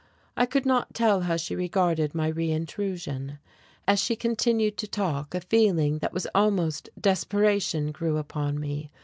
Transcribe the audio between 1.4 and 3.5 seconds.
regarded my re intrusion.